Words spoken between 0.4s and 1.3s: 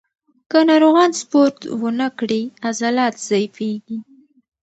که ناروغان